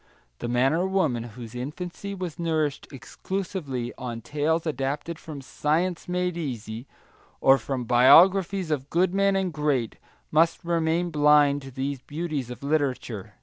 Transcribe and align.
The 0.39 0.47
man 0.47 0.73
or 0.73 0.87
woman 0.87 1.21
whose 1.25 1.53
infancy 1.53 2.15
was 2.15 2.39
nourished 2.39 2.87
exclusively 2.91 3.93
on 3.99 4.21
tales 4.21 4.65
adapted 4.65 5.19
from 5.19 5.41
science 5.41 6.07
made 6.07 6.35
easy, 6.35 6.87
or 7.39 7.59
from 7.59 7.83
biographies 7.83 8.71
of 8.71 8.89
good 8.89 9.13
men 9.13 9.35
and 9.35 9.53
great, 9.53 9.97
must 10.31 10.63
remain 10.65 11.11
blind 11.11 11.61
to 11.61 11.69
these 11.69 12.01
beauties 12.01 12.49
of 12.49 12.63
literature. 12.63 13.35